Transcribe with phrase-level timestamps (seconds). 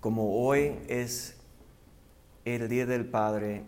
[0.00, 1.36] como hoy es
[2.44, 3.64] el Día del Padre,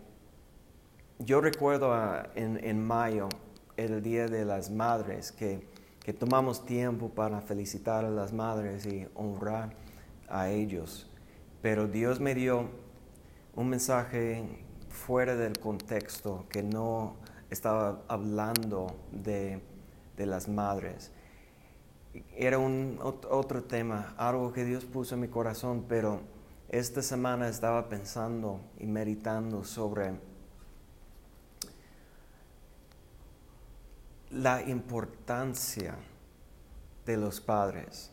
[1.19, 1.93] yo recuerdo
[2.35, 3.29] en, mayo,
[3.77, 5.67] el Día de las Madres, que,
[6.03, 9.73] que tomamos tiempo para felicitar a las madres y honrar
[10.27, 11.09] a ellos.
[11.61, 12.69] Pero Dios me dio
[13.55, 14.43] un mensaje
[14.89, 17.15] fuera del contexto que no
[17.49, 19.61] estaba hablando de,
[20.17, 21.11] las madres.
[22.35, 26.21] Era un otro tema, algo que Dios puso en mi corazón, pero
[26.69, 30.13] esta semana estaba pensando y meditando sobre
[34.29, 35.95] la importancia
[37.05, 38.11] de los padres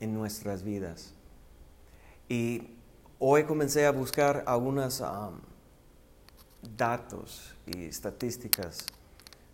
[0.00, 1.12] en nuestras vidas.
[2.28, 2.70] Y
[3.18, 5.40] hoy comencé a buscar algunos um,
[6.76, 8.86] datos y estadísticas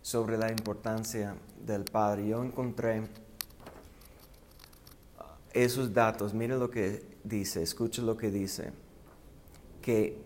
[0.01, 1.35] sobre la importancia
[1.65, 2.27] del padre.
[2.27, 3.03] Yo encontré
[5.55, 8.73] esos datos, mire lo que dice, escuche lo que dice,
[9.81, 10.21] que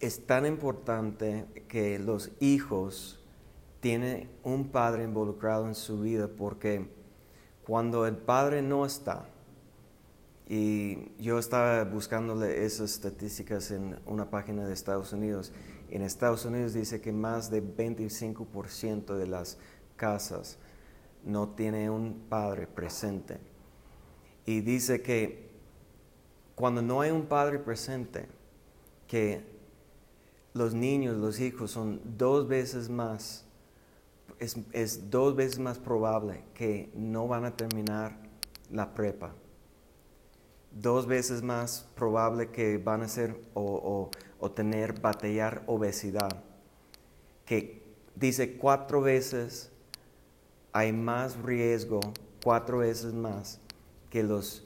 [0.00, 3.20] es tan importante que los hijos
[3.80, 6.88] tienen un padre involucrado en su vida porque
[7.64, 9.28] cuando el padre no está,
[10.46, 15.52] y yo estaba buscándole esas estadísticas en una página de Estados Unidos.
[15.90, 19.56] En Estados Unidos dice que más de 25% de las
[19.96, 20.58] casas
[21.24, 23.38] no tiene un padre presente.
[24.46, 25.48] Y dice que
[26.54, 28.26] cuando no hay un padre presente,
[29.06, 29.42] que
[30.52, 33.44] los niños, los hijos son dos veces más,
[34.38, 38.18] es, dos veces más probable que no van a terminar
[38.70, 39.34] la prepa
[40.74, 44.10] dos veces más probable que van a ser o,
[44.54, 46.42] tener, batallar obesidad.
[47.46, 47.82] Que
[48.14, 49.70] dice cuatro veces
[50.72, 52.00] hay más riesgo,
[52.42, 53.60] cuatro veces más,
[54.14, 54.62] que los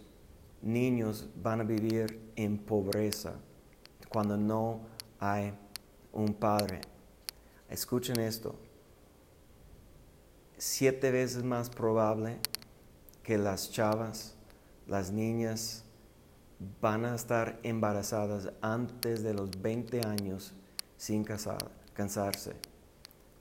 [0.60, 3.32] niños van a vivir en pobreza
[4.10, 4.82] cuando no
[5.18, 5.54] hay
[6.12, 6.82] un padre.
[7.70, 8.56] Escuchen esto.
[10.58, 12.36] Siete veces más probable
[13.22, 14.34] que las chavas,
[14.86, 15.82] las niñas,
[16.82, 20.52] van a estar embarazadas antes de los 20 años
[20.98, 22.52] sin casar, cansarse,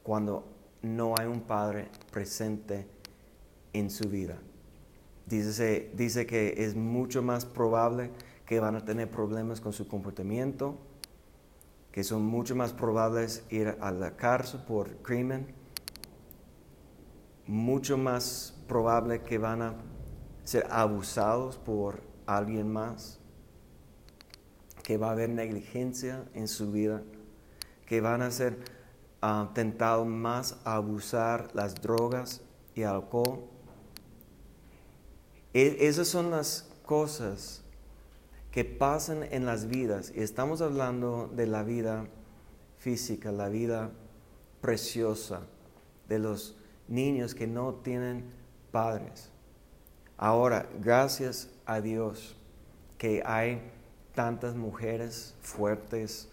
[0.03, 0.47] cuando
[0.81, 2.87] no hay un padre presente
[3.73, 4.39] en su vida.
[5.27, 8.11] Dice, dice que es mucho más probable
[8.45, 10.77] que van a tener problemas con su comportamiento,
[11.91, 15.53] que son mucho más probables ir a la cárcel por crimen,
[17.45, 19.75] mucho más probable que van a
[20.43, 23.19] ser abusados por alguien más,
[24.81, 27.03] que va a haber negligencia en su vida,
[27.85, 28.59] que van a ser
[29.21, 32.41] ah, tentados más a abusar las drogas
[32.75, 33.56] y alcohol.
[35.53, 37.61] E, esas son las cosas
[38.51, 40.11] que pasan en las vidas.
[40.15, 42.07] Y estamos hablando de la vida
[42.77, 43.91] física, la vida
[44.61, 45.41] preciosa
[46.07, 48.31] de los niños que no tienen
[48.71, 49.29] padres.
[50.17, 52.35] Ahora, gracias a Dios
[52.97, 53.61] que hay
[54.15, 56.29] tantas mujeres fuertes,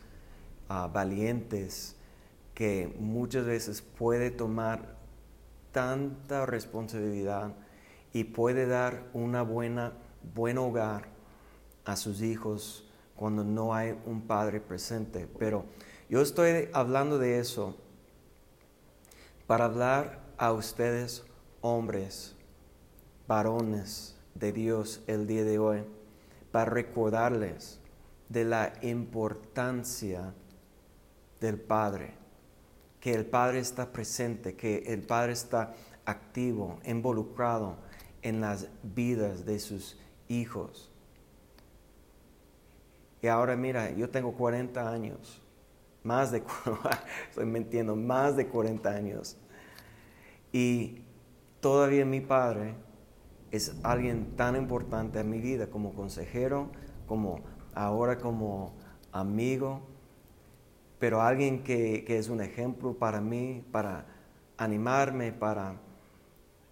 [0.68, 1.96] ah, valientes,
[2.54, 4.96] que muchas veces puede tomar
[5.72, 7.54] tanta responsabilidad
[8.14, 9.92] y puede dar una buena,
[10.34, 11.08] buen hogar
[11.84, 15.28] a sus hijos cuando no hay un padre presente.
[15.38, 15.66] Pero
[16.08, 17.76] yo estoy hablando de eso
[19.46, 21.24] para hablar a ustedes,
[21.60, 22.34] hombres,
[23.28, 25.84] varones de Dios, el día de hoy
[26.54, 27.80] para recordarles
[28.28, 30.32] de la importancia
[31.40, 32.14] del Padre,
[33.00, 37.74] que el Padre está presente, que el Padre está activo, involucrado
[38.24, 39.96] en las vidas de sus
[40.26, 40.90] hijos.
[43.22, 45.40] Y ahora mira, yo tengo 40 años,
[46.02, 46.42] más de,
[47.28, 49.36] estoy mintiendo, más de 40 años.
[50.52, 51.02] Y
[51.60, 52.74] todavía mi padre
[53.50, 56.70] es alguien tan importante en mi vida como consejero,
[57.06, 57.40] como
[57.74, 58.74] ahora como
[59.12, 59.86] amigo,
[60.98, 64.06] pero alguien que, es un ejemplo para mí, para
[64.56, 65.76] animarme, para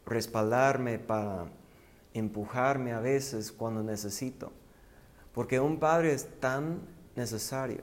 [0.07, 1.47] respaldarme, para
[2.15, 4.53] empujarme a veces cuando necesito.
[5.33, 6.81] Porque un padre es tan
[7.17, 7.83] necesario.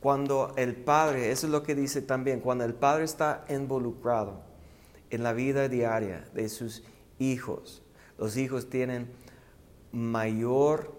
[0.00, 4.40] Cuando el padre, eso es lo que dice también, cuando el padre está involucrado
[5.10, 6.82] en la vida diaria de sus
[7.18, 7.82] hijos,
[8.18, 9.10] los hijos tienen
[9.92, 10.94] mayor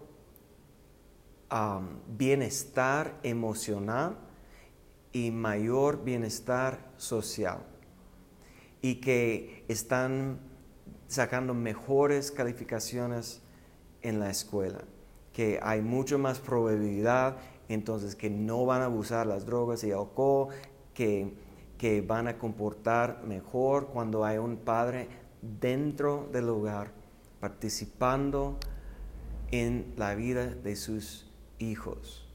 [2.07, 4.17] bienestar emocional
[5.11, 7.70] y mayor bienestar social
[8.81, 10.39] y que están
[11.07, 13.41] sacando mejores calificaciones
[14.01, 14.83] en la escuela
[15.33, 17.37] que hay mucho más probabilidad
[17.69, 20.49] entonces que no van a abusar las drogas y alcohol,
[20.93, 21.33] que,
[21.77, 25.07] que van a comportar mejor cuando hay un padre
[25.41, 26.91] dentro del hogar
[27.39, 28.57] participando
[29.51, 32.27] en la vida de sus hijos.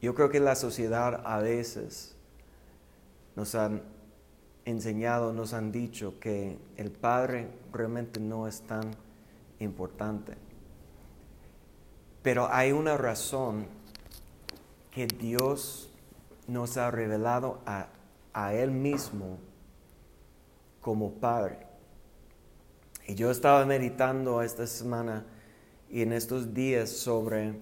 [0.00, 2.16] Yo creo que la sociedad a veces
[3.34, 3.82] nos han
[4.64, 8.90] enseñado, nos han dicho que el padre realmente no es tan
[9.58, 10.34] importante.
[12.22, 13.66] Pero hay una razón
[14.90, 15.90] que Dios
[16.46, 17.88] nos ha revelado a,
[18.32, 19.38] a Él mismo
[20.80, 21.66] como Padre.
[23.06, 25.24] Y yo estaba meditando esta semana
[25.88, 27.54] y en estos días sobre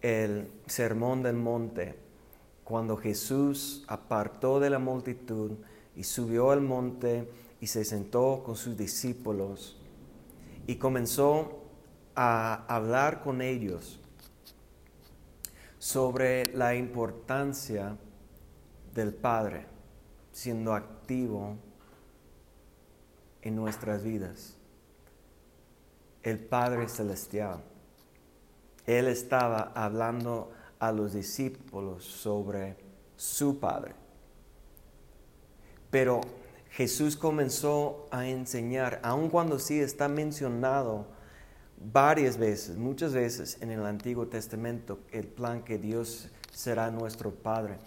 [0.00, 1.98] el sermón del monte,
[2.64, 5.52] cuando Jesús apartó de la multitud
[5.96, 9.76] y subió al monte y se sentó con sus discípulos
[10.66, 11.64] y comenzó
[12.14, 14.00] a hablar con ellos
[15.78, 17.96] sobre la importancia
[18.94, 19.66] del Padre
[20.32, 21.56] siendo activo
[23.42, 24.56] en nuestras vidas.
[26.22, 27.62] El Padre Celestial.
[28.86, 32.76] Él estaba hablando a los discípulos sobre
[33.16, 33.99] su Padre.
[35.90, 36.20] Pero
[36.70, 41.06] Jesús comenzó a enseñar, aun cuando sí está mencionado
[41.92, 47.78] varias veces, muchas veces en el Antiguo Testamento, el plan que Dios será nuestro Padre.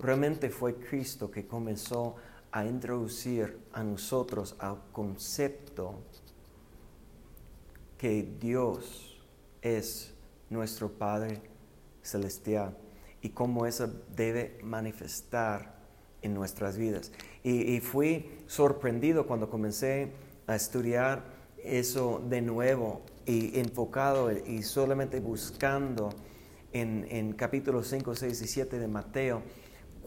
[0.00, 2.16] Realmente fue Cristo que comenzó
[2.52, 5.94] a introducir a nosotros al concepto
[7.96, 9.20] que Dios
[9.60, 10.14] es
[10.48, 11.42] nuestro Padre
[12.02, 12.76] Celestial
[13.20, 15.77] y cómo eso debe manifestar
[16.22, 17.12] en nuestras vidas.
[17.42, 20.12] Y, fui sorprendido cuando comencé
[20.46, 21.24] a estudiar
[21.62, 26.10] eso de nuevo y enfocado y solamente buscando
[26.72, 29.42] en, en capítulos 5, 6 y 7 de Mateo,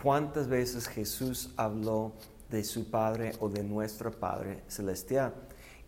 [0.01, 2.13] cuántas veces Jesús habló
[2.49, 5.33] de su Padre o de nuestro Padre Celestial.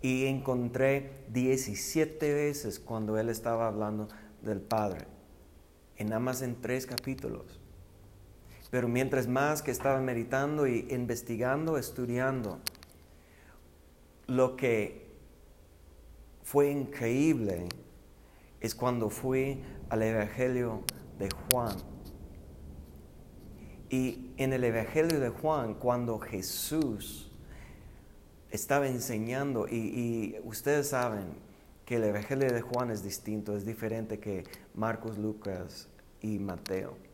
[0.01, 4.07] Y encontré 17 veces cuando Él estaba hablando
[4.41, 5.05] del Padre,
[5.95, 7.62] en nada más en tres capítulos.
[8.73, 12.57] Pero mientras más que estaba meditando y investigando, estudiando,
[14.25, 15.11] lo que
[16.41, 17.69] fue increíble
[18.61, 20.81] es cuando fui al Evangelio
[21.19, 21.77] de Juan.
[23.91, 27.31] Y en el Evangelio de Juan, cuando Jesús
[28.49, 31.27] estaba enseñando, y, y, ustedes saben
[31.85, 35.89] que el Evangelio de Juan es distinto, es diferente que Marcos, Lucas
[36.21, 37.12] y Mateo.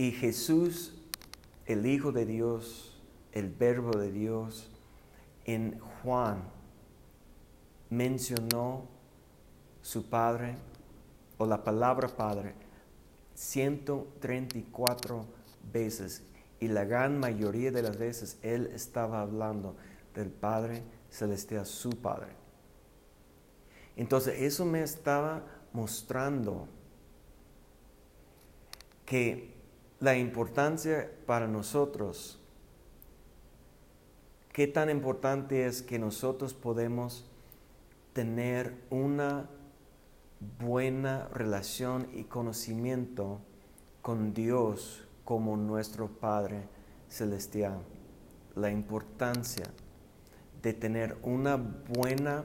[0.00, 0.94] Y Jesús,
[1.66, 2.98] el Hijo de Dios,
[3.32, 4.70] el Verbo de Dios,
[5.44, 6.42] en Juan
[7.90, 8.88] mencionó
[9.82, 10.56] su Padre
[11.36, 12.54] o la palabra Padre
[13.34, 15.26] 134
[15.70, 16.22] veces
[16.60, 19.76] y la gran mayoría de las veces él estaba hablando
[20.14, 22.32] del Padre Celestial, su Padre.
[23.96, 25.44] Entonces eso me estaba
[25.74, 26.68] mostrando
[29.04, 29.59] que
[30.00, 32.40] la importancia para nosotros,
[34.52, 37.26] qué tan importante es que nosotros podemos
[38.14, 39.48] tener una
[40.58, 43.40] buena relación y conocimiento
[44.00, 46.62] con Dios como nuestro Padre
[47.08, 47.82] Celestial.
[48.56, 49.66] La importancia
[50.62, 52.44] de tener una buena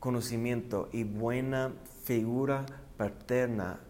[0.00, 1.72] conocimiento y buena
[2.04, 2.64] figura
[2.96, 3.80] paterna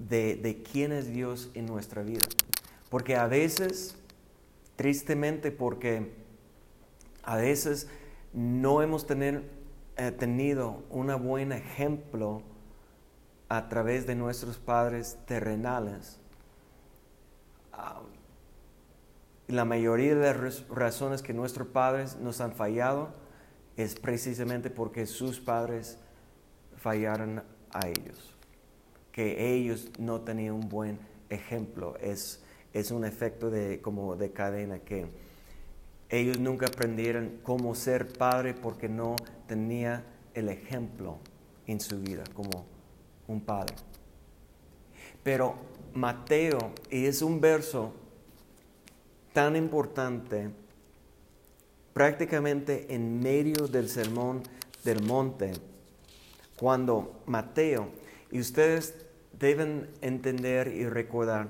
[0.00, 2.22] de, quién es Dios en nuestra vida.
[2.88, 3.96] Porque a veces,
[4.76, 6.12] tristemente, porque
[7.22, 7.88] a veces
[8.32, 12.42] no hemos eh, tenido un buen ejemplo
[13.48, 16.18] a través de nuestros padres terrenales.
[17.72, 18.00] Ah,
[19.48, 23.12] la mayoría de las razones que nuestros padres nos han fallado
[23.76, 25.98] es precisamente porque sus padres
[26.76, 27.42] fallaron
[27.72, 28.39] a ellos
[29.12, 30.98] que ellos no tenían un buen
[31.28, 31.96] ejemplo.
[32.00, 35.06] Es, es un efecto de, como de cadena que
[36.08, 41.18] ellos nunca aprendieron cómo ser padre porque no tenía el ejemplo
[41.66, 42.66] en su vida como
[43.28, 43.76] un padre.
[45.22, 45.54] Pero
[45.94, 47.92] Mateo, y es un verso
[49.32, 50.50] tan importante,
[51.92, 54.42] prácticamente en medio del sermón
[54.82, 55.52] del monte,
[56.56, 57.88] cuando Mateo
[58.30, 58.94] y ustedes
[59.38, 61.48] deben entender y recordar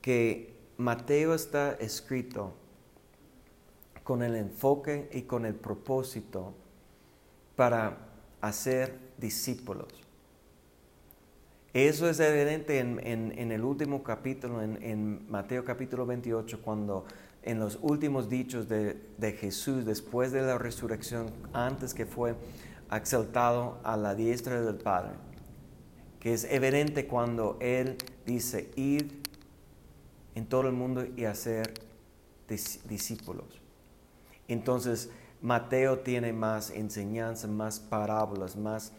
[0.00, 2.54] que Mateo está escrito
[4.02, 6.54] con el enfoque y con el propósito
[7.56, 7.98] para
[8.40, 9.88] hacer discípulos.
[11.72, 17.06] Eso es evidente en, el último capítulo, en, Mateo capítulo 28, cuando
[17.42, 22.34] en los últimos dichos de, de, Jesús, después de la resurrección, antes que fue
[22.92, 25.12] exaltado a la diestra del Padre,
[26.22, 29.20] que es evidente cuando Él dice, ir
[30.36, 31.74] en todo el mundo y hacer
[32.46, 33.60] discípulos.
[34.46, 35.10] Entonces,
[35.40, 38.92] Mateo tiene más enseñanza, más parábolas, más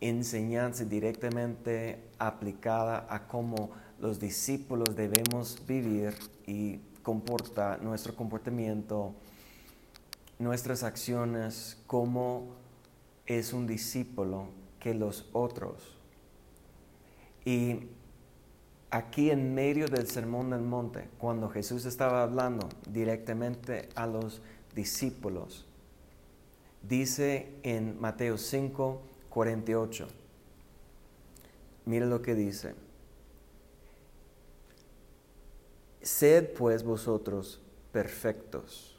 [0.00, 6.14] enseñanza directamente aplicada a cómo los discípulos debemos vivir
[6.46, 9.14] y comportar nuestro comportamiento,
[10.38, 12.54] nuestras acciones, cómo
[13.26, 14.46] es un discípulo
[14.78, 15.99] que los otros.
[17.44, 17.86] Y
[18.90, 24.42] aquí en medio del sermón del monte, cuando Jesús estaba hablando directamente a los
[24.74, 25.66] discípulos,
[26.82, 30.08] dice en Mateo 5, 48,
[31.86, 32.74] mire lo que dice,
[36.02, 37.60] sed pues vosotros
[37.92, 38.98] perfectos,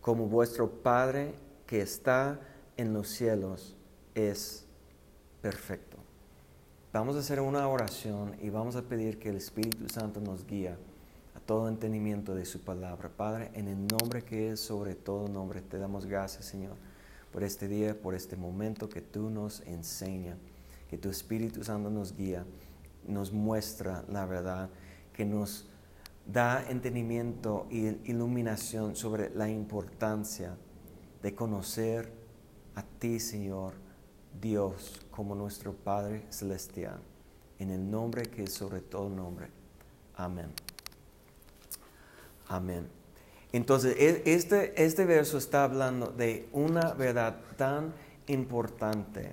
[0.00, 1.34] como vuestro Padre
[1.66, 2.40] que está
[2.76, 3.74] en los cielos
[4.14, 4.64] es
[5.42, 5.95] perfecto.
[6.98, 10.70] Vamos a hacer una oración y vamos a pedir que el Espíritu Santo nos guíe
[10.70, 13.10] a todo entendimiento de su palabra.
[13.10, 16.74] Padre, en el nombre que es sobre todo nombre, te damos gracias, Señor,
[17.34, 20.38] por este día, por este momento que tú nos enseñas,
[20.88, 22.46] que tu Espíritu Santo nos guía,
[23.06, 24.70] nos muestra la verdad,
[25.12, 25.68] que nos
[26.24, 30.56] da entendimiento y iluminación sobre la importancia
[31.22, 32.10] de conocer
[32.74, 33.74] a ti, Señor,
[34.40, 37.00] Dios como nuestro Padre Celestial,
[37.58, 39.48] en el nombre que es sobre todo nombre.
[40.16, 40.50] Amén.
[42.48, 42.88] Amén.
[43.52, 47.94] Entonces, e, este, este verso está hablando de una verdad tan
[48.26, 49.30] importante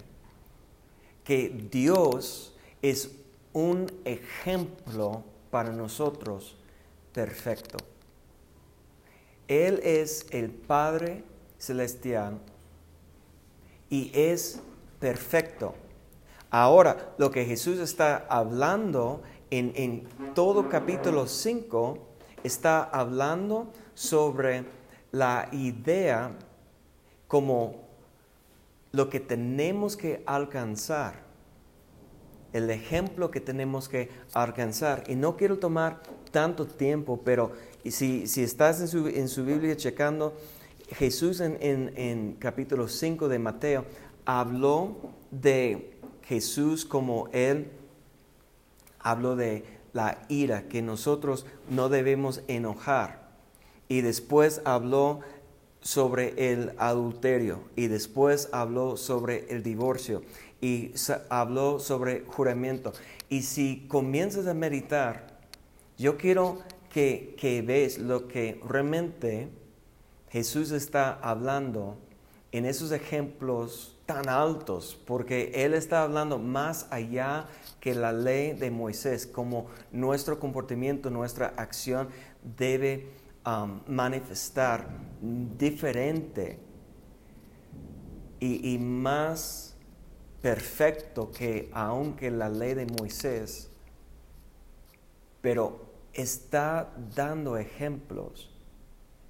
[1.24, 3.12] que Dios es
[3.53, 6.55] un ejemplo para nosotros
[7.13, 7.77] perfecto.
[9.48, 11.24] Él es el Padre
[11.57, 12.39] Celestial
[13.89, 14.60] y es
[15.03, 15.75] perfecto.
[16.50, 21.98] Ahora, lo que Jesús está hablando en, todo capítulo 5,
[22.41, 24.63] está hablando sobre
[25.12, 26.31] la idea
[27.27, 27.83] como
[28.93, 31.15] lo que tenemos que alcanzar,
[32.53, 35.03] el ejemplo que tenemos que alcanzar.
[35.10, 37.51] Y no quiero tomar tanto tiempo, pero
[37.83, 40.33] si, si estás en su, en su, Biblia checando,
[40.91, 43.86] Jesús en, en, en capítulo 5 de Mateo
[44.25, 44.98] habló
[45.32, 47.72] de Jesús como Él
[49.00, 53.30] habló de la ira, que nosotros no debemos enojar.
[53.88, 55.20] Y después habló
[55.82, 60.24] sobre el adulterio y después habló sobre el divorcio
[60.62, 60.94] y
[61.30, 62.94] habló sobre juramento.
[63.30, 65.39] Y si comienzas a meditar,
[65.98, 69.50] yo quiero que, que ves lo que realmente
[70.30, 71.98] Jesús está hablando
[72.53, 77.48] en esos ejemplos tan altos, porque Él está hablando más allá
[77.79, 82.10] que la ley de Moisés, como nuestro comportamiento, nuestra acción
[82.57, 83.07] debe
[83.45, 84.88] um, manifestar
[85.22, 86.60] diferente
[88.39, 89.75] y, y más
[90.41, 93.69] perfecto que aunque la ley de Moisés,
[95.41, 98.50] pero está dando ejemplos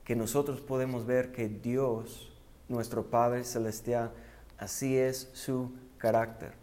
[0.03, 2.31] que nosotros podemos ver que Dios,
[2.67, 4.11] nuestro Padre Celestial,
[4.63, 6.53] Así es su carácter.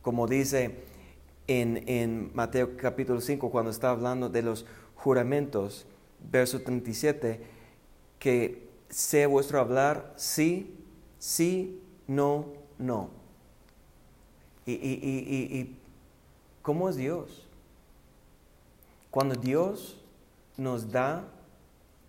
[0.00, 0.84] Como dice
[1.46, 4.64] en, Mateo capítulo 5, cuando está hablando de los
[4.94, 5.84] juramentos,
[6.30, 7.42] verso 37,
[8.18, 10.82] que sea vuestro hablar sí,
[11.18, 12.46] sí, no,
[12.78, 13.10] no.
[14.64, 15.78] Y, y
[16.62, 17.46] cómo es Dios?
[19.10, 20.00] Cuando Dios
[20.56, 21.28] nos da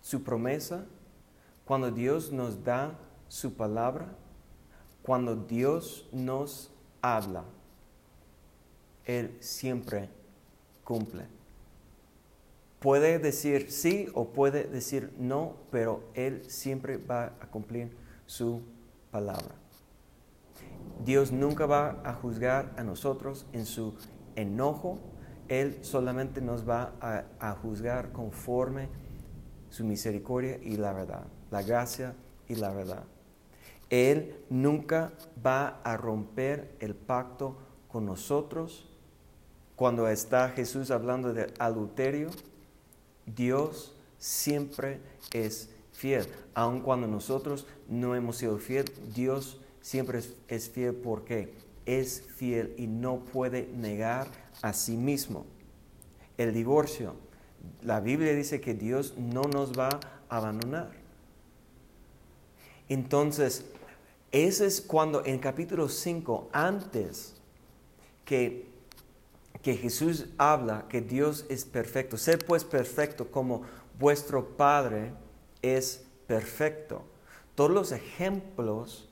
[0.00, 0.86] su promesa,
[1.66, 2.94] cuando Dios nos da
[3.28, 4.06] su palabra,
[5.04, 7.44] cuando Dios nos habla,
[9.04, 10.08] Él siempre
[10.82, 11.26] cumple.
[12.80, 17.94] Puede decir sí o puede decir no, pero Él siempre va a cumplir
[18.26, 18.62] su
[19.10, 19.54] palabra.
[21.04, 23.94] Dios nunca va a juzgar a nosotros en su
[24.36, 24.98] enojo,
[25.48, 28.88] Él solamente nos va a, juzgar conforme
[29.68, 32.14] su misericordia y la verdad, la gracia
[32.48, 33.04] y la verdad.
[33.94, 35.12] Él nunca
[35.46, 38.88] va a romper el pacto con nosotros.
[39.76, 42.30] Cuando está Jesús hablando de adulterio,
[43.24, 44.98] Dios siempre
[45.32, 46.26] es fiel.
[46.54, 51.54] Aun cuando nosotros no hemos sido fiel, Dios siempre es, fiel porque
[51.86, 54.26] es fiel y no puede negar
[54.60, 55.46] a sí mismo.
[56.36, 57.14] El divorcio.
[57.80, 61.04] La Biblia dice que Dios no nos va a abandonar.
[62.88, 63.64] Entonces,
[64.34, 67.36] ese es cuando en capítulo 5, antes
[68.24, 68.66] que,
[69.62, 73.62] que Jesús habla que Dios es perfecto, ser pues perfecto como
[73.96, 75.12] vuestro Padre
[75.62, 77.04] es perfecto.
[77.54, 79.08] Todos los ejemplos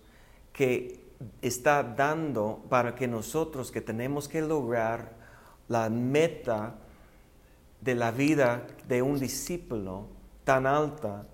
[0.53, 1.01] que
[1.41, 5.13] está dando para que nosotros que tenemos que lograr
[5.69, 6.75] la meta
[7.81, 10.09] de la vida de un discípulo
[10.43, 11.29] tan alta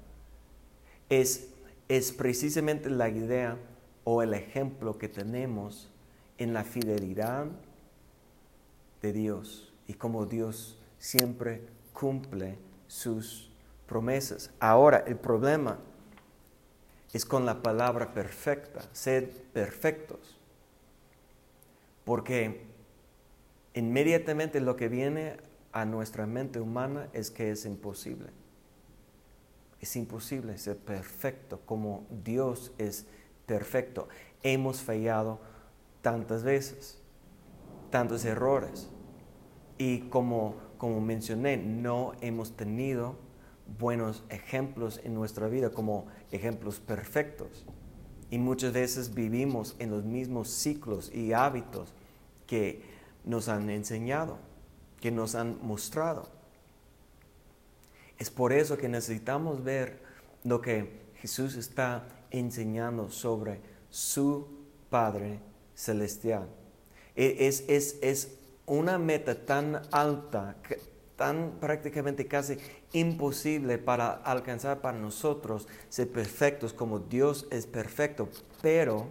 [1.08, 1.48] es,
[1.88, 3.56] es precisamente la idea
[4.10, 5.90] o el ejemplo que tenemos
[6.38, 7.44] en la fidelidad
[9.02, 11.60] de Dios y como Dios siempre
[11.92, 13.50] cumple sus
[13.86, 14.50] promesas.
[14.60, 15.78] Ahora, el problema
[17.12, 20.38] es con la palabra perfecta, sed perfectos.
[22.06, 22.62] Porque
[23.74, 25.36] inmediatamente lo que viene
[25.72, 28.30] a nuestra mente humana es que es imposible.
[29.82, 33.06] Es imposible ser perfecto como Dios es
[33.48, 34.08] perfecto.
[34.44, 35.40] Hemos fallado
[36.02, 36.98] tantas veces,
[37.90, 38.88] tantos errores.
[39.78, 43.16] Y como, como mencioné, no hemos tenido
[43.78, 47.66] buenos ejemplos en nuestra vida como ejemplos perfectos.
[48.30, 51.94] Y muchas veces vivimos en los mismos ciclos y hábitos
[52.46, 52.82] que
[53.24, 54.38] nos han enseñado,
[55.00, 56.28] que nos han mostrado.
[58.18, 60.02] Es por eso que necesitamos ver
[60.44, 64.46] lo que Jesús está enseñando sobre su
[64.90, 65.40] Padre
[65.74, 66.48] Celestial.
[67.14, 70.56] E, es, es, es una meta tan alta,
[71.16, 72.58] tan prácticamente casi
[72.92, 78.28] imposible para alcanzar para nosotros ser perfectos como Dios es perfecto.
[78.62, 79.08] Pero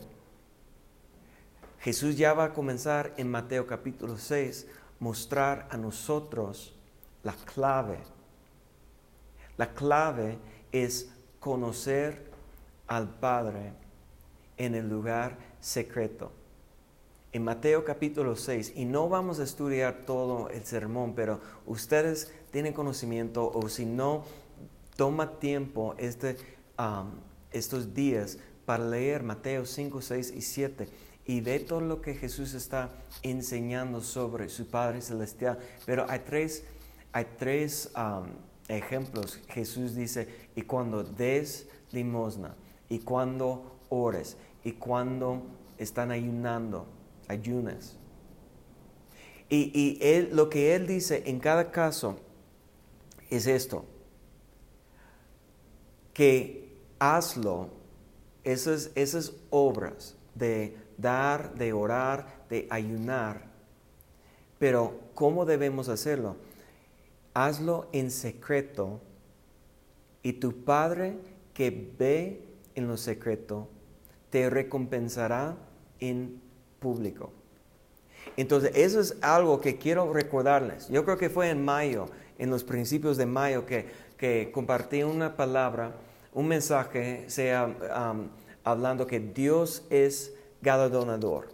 [1.80, 4.68] Jesús ya va a comenzar en Mateo capítulo 6
[5.00, 6.74] mostrar a nosotros
[7.24, 8.00] la clave.
[9.58, 10.38] La clave
[10.72, 12.32] es conocer
[12.88, 13.74] al Padre
[14.58, 16.32] en el lugar secreto
[17.38, 22.74] en Mateo capítulo 6, y no vamos a estudiar todo el sermón, pero ustedes tienen
[22.74, 24.24] conocimiento o si no,
[24.96, 26.38] toma tiempo este,
[27.52, 30.90] estos días para leer Mateo 5, 6 y 7
[31.26, 32.90] y ve todo lo que Jesús está
[33.22, 35.60] enseñando sobre su Padre Celestial.
[35.86, 36.64] Pero hay tres,
[37.12, 37.92] hay tres
[38.68, 39.40] ejemplos.
[39.50, 42.56] Jesús dice, y cuando des limosna,
[42.90, 45.44] y cuando ores, y cuando
[45.78, 46.86] están ayunando,
[47.28, 47.98] ayunas.
[49.50, 52.20] Y, él, lo que él dice en cada caso
[53.30, 53.86] es esto,
[56.14, 57.70] que hazlo,
[58.44, 63.48] esas, esas obras de dar, de orar, de ayunar,
[64.60, 66.36] pero ¿cómo debemos hacerlo?
[67.34, 69.00] Hazlo en secreto
[70.24, 71.18] y tu Padre
[71.54, 72.47] que ve
[72.78, 73.68] en lo secreto
[74.30, 75.58] te recompensará
[76.00, 76.40] en
[76.80, 77.32] público.
[78.38, 80.88] Entonces, eso es algo que quiero recordarles.
[80.90, 82.06] Yo creo que fue en mayo,
[82.38, 83.88] en los principios de mayo, que,
[84.18, 85.96] que compartí una palabra,
[86.34, 87.76] un mensaje, sea
[88.64, 91.48] hablando que Dios es galardonador.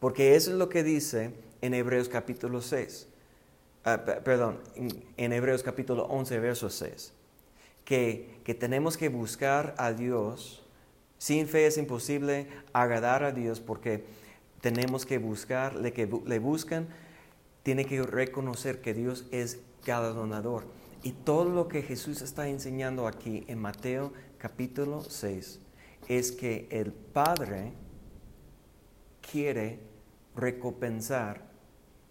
[0.00, 3.08] Porque eso es lo que dice en Hebreos capítulo 6.
[3.84, 4.58] Ah, perdón,
[5.16, 7.12] en Hebreos capítulo 11, verso 6.
[7.86, 10.62] Que, que tenemos que buscar a Dios.
[11.16, 14.04] Sin fe es imposible agradar a Dios porque
[14.60, 16.88] tenemos que buscar, le que le buscan,
[17.62, 20.64] tiene que reconocer que Dios es galardonador.
[21.02, 25.60] Y todo lo que Jesús está enseñando aquí en Mateo capítulo 6
[26.08, 27.72] es que el Padre
[29.30, 29.78] quiere
[30.34, 31.42] recompensar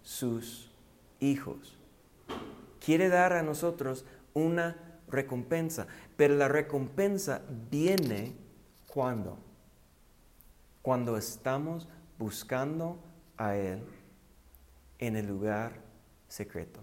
[0.02, 0.70] sus
[1.20, 1.76] hijos.
[2.84, 4.76] Quiere dar a nosotros una
[5.08, 8.34] recompensa, pero la recompensa viene
[8.86, 9.38] cuando?
[10.82, 11.88] Cuando estamos
[12.18, 12.98] buscando
[13.36, 13.82] a Él
[14.98, 15.72] en el lugar
[16.28, 16.80] secreto.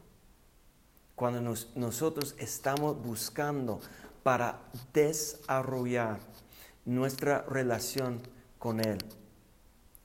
[1.15, 3.79] Cuando nosotros estamos buscando
[4.23, 4.59] para
[4.93, 6.19] desarrollar
[6.85, 8.21] nuestra relación
[8.57, 8.97] con Él.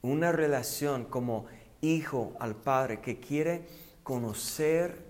[0.03, 1.47] Una relación como
[1.81, 3.67] hijo al Padre que quiere
[4.03, 5.05] conocer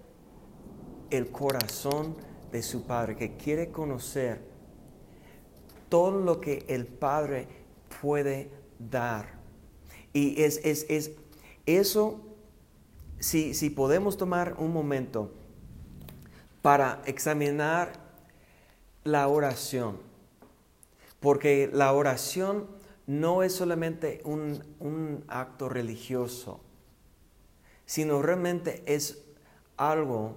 [1.11, 2.16] el corazón
[2.51, 4.41] de su Padre, que quiere conocer
[5.89, 7.49] todo lo que el Padre
[8.01, 9.39] puede dar.
[10.13, 11.13] Y es, es,
[11.67, 12.21] eso,
[13.19, 15.33] si, si podemos tomar un momento
[16.63, 17.93] para examinar
[19.05, 19.99] la oración,
[21.21, 22.67] porque la oración
[23.07, 26.61] no es solamente un, un acto religioso,
[27.87, 29.25] sino realmente es
[29.79, 30.37] algo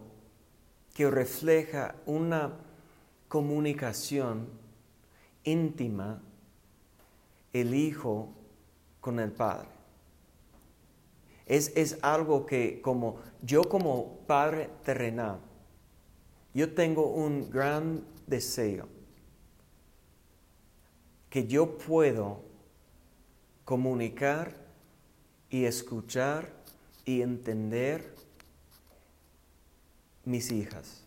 [0.93, 2.53] que refleja una
[3.27, 4.47] comunicación
[5.43, 6.21] íntima
[7.53, 8.29] el Hijo
[8.99, 9.69] con el Padre.
[11.45, 15.39] Es, es, algo que como yo como Padre terrenal,
[16.53, 18.87] yo tengo un gran deseo
[21.29, 22.43] que yo puedo
[23.65, 24.53] comunicar
[25.49, 26.51] y escuchar
[27.05, 28.10] y entender
[30.25, 31.05] mis hijas.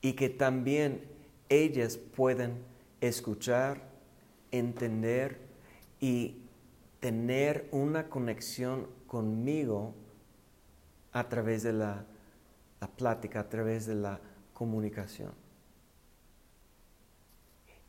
[0.00, 1.02] Y que también
[1.48, 2.64] ellas pueden
[3.00, 3.82] escuchar,
[4.50, 5.38] entender
[6.00, 6.36] y
[7.00, 9.94] tener una conexión conmigo
[11.12, 12.04] a través de la,
[12.80, 14.20] la plática, a través de la
[14.52, 15.32] comunicación.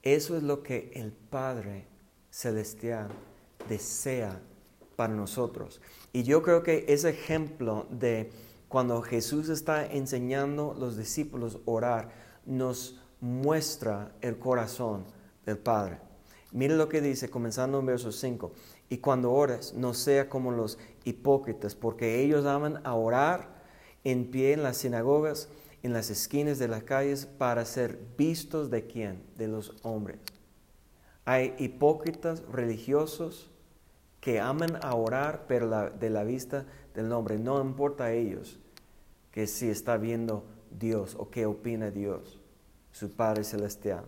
[0.02, 1.86] Eso es lo que el Padre
[2.30, 3.10] Celestial
[3.68, 4.40] desea
[4.96, 5.82] para nosotros.
[6.14, 8.30] Y yo creo que ese ejemplo de
[8.68, 12.10] cuando Jesús está enseñando a los discípulos a orar,
[12.46, 15.06] nos muestra el corazón
[15.46, 16.00] del Padre.
[16.52, 18.52] Mire lo que dice, comenzando en verso 5.
[18.90, 23.58] Y cuando ores, no sea como los hipócritas, porque ellos aman a orar
[24.04, 25.50] en pie en las sinagogas,
[25.84, 29.24] en las esquinas de las calles, para ser vistos de quién?
[29.38, 30.20] De los hombres.
[31.26, 33.52] Hay hipócritas religiosos
[34.22, 36.66] que aman a orar, pero de la vista
[36.98, 37.38] del nombre.
[37.38, 38.58] No importa a ellos
[39.32, 42.40] que si está viendo Dios o qué opina Dios,
[42.92, 44.04] su Padre Celestial.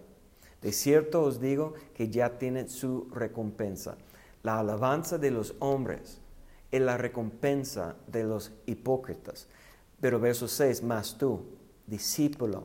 [0.63, 3.95] De cierto os digo que ya tienen su recompensa.
[4.41, 6.19] La alabanza de los hombres
[6.71, 9.47] es la recompensa de los hipócritas.
[10.01, 11.41] Pero verso 6, más tú,
[11.85, 12.63] discípulo,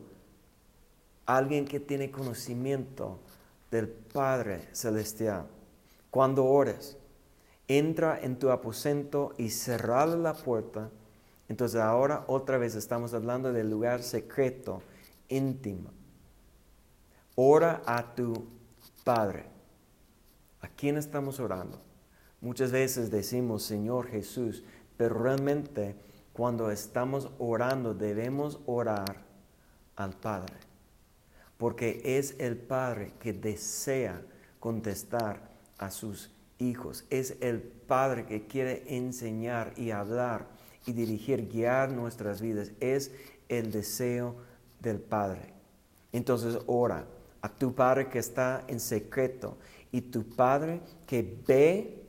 [1.27, 3.19] alguien que tiene conocimiento
[3.71, 5.47] del Padre Celestial,
[6.11, 6.97] cuando ores,
[7.69, 10.91] entra en tu aposento y cerrad la puerta.
[11.49, 14.83] Entonces ahora otra vez estamos hablando del lugar secreto,
[15.29, 15.91] íntimo.
[17.37, 18.47] Ora a tu
[19.03, 19.47] Padre.
[20.61, 21.81] ¿A quién estamos orando?
[22.41, 24.65] Muchas veces decimos Señor Jesús,
[24.97, 25.97] pero realmente
[26.33, 29.23] cuando estamos orando debemos orar
[29.97, 30.55] al Padre,
[31.57, 34.21] porque es el Padre que desea
[34.59, 35.49] contestar
[35.79, 36.34] a sus
[36.69, 37.05] hijos.
[37.11, 40.49] Es el Padre que quiere enseñar y hablar
[40.87, 42.73] y dirigir, guiar nuestras vidas.
[42.81, 43.13] Es
[43.49, 44.37] el deseo
[44.81, 45.53] del Padre.
[46.13, 47.07] Entonces ora
[47.41, 49.59] a tu Padre que está en secreto
[49.93, 52.03] y tu Padre que ve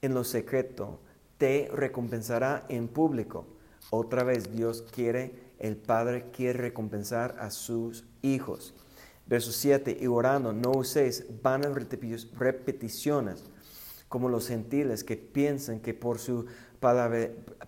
[0.00, 1.00] en lo secreto
[1.38, 3.46] te recompensará en público.
[3.90, 8.74] Otra vez Dios quiere, el Padre quiere recompensar a sus hijos.
[9.26, 11.72] Verso 7, y orando, no uséis vanas
[12.38, 13.44] repeticiones
[14.12, 16.44] como los gentiles que piensan que por su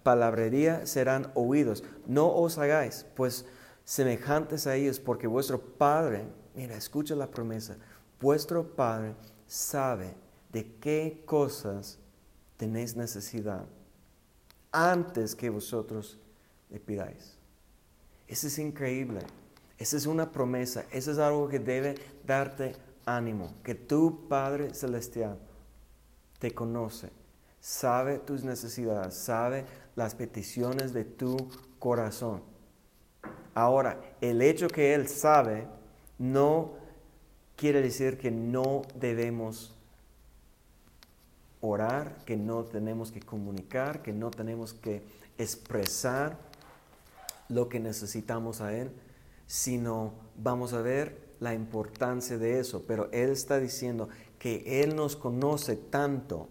[0.02, 1.84] palabrería serán oídos.
[2.06, 3.46] No os hagáis, pues
[3.82, 7.78] semejantes a ellos, porque vuestro Padre, mira, escucha la promesa,
[8.20, 9.14] vuestro Padre
[9.46, 10.12] sabe
[10.52, 11.98] de qué cosas
[12.58, 13.64] tenéis necesidad
[14.70, 16.18] antes que vosotros
[16.68, 17.38] le pidáis.
[18.28, 19.20] Eso es increíble.
[19.78, 20.84] Esa es una promesa.
[20.92, 21.94] Eso es algo que debe
[22.26, 22.76] darte
[23.06, 23.54] ánimo.
[23.62, 25.38] Que tu Padre Celestial
[26.44, 27.08] te conoce,
[27.58, 29.64] sabe tus necesidades, sabe
[29.96, 31.38] las peticiones de tu
[31.78, 32.42] corazón.
[33.54, 35.66] Ahora, el hecho que Él sabe
[36.18, 36.72] no
[37.56, 39.74] quiere decir que no debemos
[41.62, 45.02] orar, que no tenemos que comunicar, que no tenemos que
[45.38, 46.36] expresar
[47.48, 48.90] lo que necesitamos a Él,
[49.46, 52.84] sino vamos a ver la importancia de eso.
[52.86, 54.10] Pero Él está diciendo,
[54.44, 56.50] que Él nos conoce tanto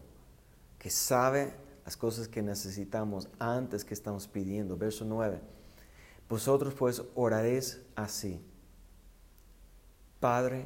[0.80, 1.54] que sabe
[1.86, 4.76] las cosas que necesitamos antes que estamos pidiendo.
[4.76, 5.40] Verso 9.
[6.28, 8.42] Vosotros pues oraréis así.
[10.20, 10.66] Padre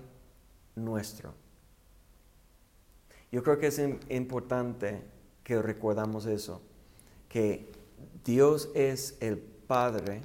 [0.78, 1.34] nuestro.
[3.30, 5.04] Yo creo que es importante
[5.44, 6.62] que recordamos eso,
[7.28, 7.70] que
[8.24, 10.22] Dios es el Padre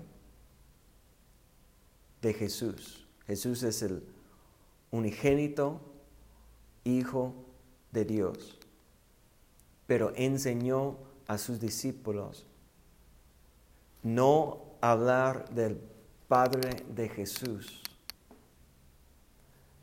[2.21, 3.09] de Jesús.
[3.27, 4.05] Jesús es el
[4.93, 5.92] unigénito
[6.85, 7.35] Hijo
[7.93, 8.59] de Dios,
[9.87, 12.47] pero enseñó a sus discípulos
[14.03, 15.81] no hablar del
[16.29, 17.83] Padre de Jesús,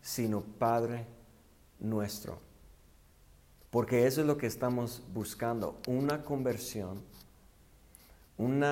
[0.01, 1.05] sino Padre
[1.79, 2.39] nuestro.
[3.69, 7.01] Porque eso es lo que estamos buscando, una conversión,
[8.37, 8.65] un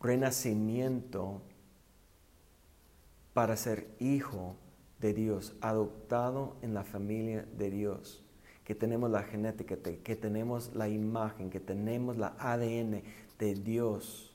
[0.00, 1.42] renacimiento
[3.34, 4.56] para ser hijo
[5.00, 8.24] de Dios, adoptado en la familia de Dios,
[8.64, 13.02] que tenemos la genética, que tenemos la imagen, que tenemos la ADN
[13.38, 14.34] de Dios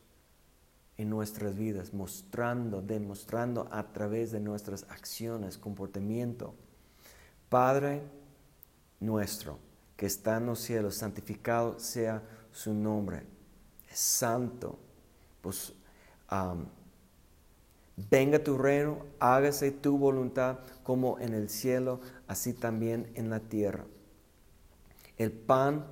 [0.98, 6.54] en nuestras vidas, mostrando, demostrando a través de nuestras acciones, comportamiento.
[7.50, 8.04] Padre
[9.00, 9.58] nuestro,
[9.98, 13.24] que está en los cielos, santificado sea su nombre.
[13.90, 14.80] Es santo.
[15.42, 15.74] Pues,
[17.96, 23.86] venga tu reino, hágase tu voluntad como en el cielo, así también en la tierra.
[25.18, 25.86] El pan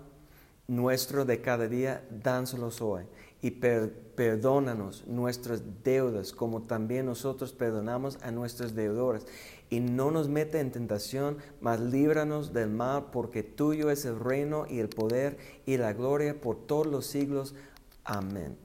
[0.70, 3.04] nuestro de cada día, dánselos hoy.
[3.42, 9.26] Y perdónanos nuestras deudas, como también nosotros perdonamos a nuestros deudores.
[9.70, 14.66] Y no nos mete en tentación, mas líbranos del mal, porque tuyo es el reino
[14.70, 17.56] y el poder y la gloria por todos los siglos.
[18.04, 18.58] Amén.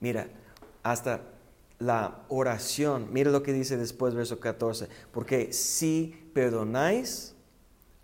[0.00, 0.28] Mira,
[0.82, 1.22] hasta
[1.78, 7.36] la oración, mira lo que dice después, verso 14, porque si perdonáis,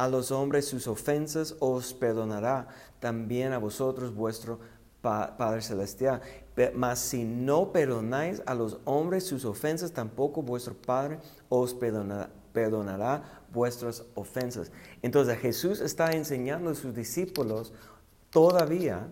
[0.02, 2.66] a los hombres sus ofensas, os perdonará
[2.98, 4.58] también a vosotros vuestro
[5.00, 6.20] Padre Celestial.
[6.74, 13.44] Mas si no perdonáis a los hombres sus ofensas, tampoco vuestro Padre os perdonará, perdonará
[13.52, 14.72] vuestras ofensas.
[15.02, 17.72] Entonces Jesús está enseñando a sus discípulos
[18.30, 19.06] todavía